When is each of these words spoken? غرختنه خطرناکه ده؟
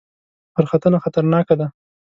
غرختنه 0.55 0.97
خطرناکه 1.03 1.55
ده؟ 1.59 1.67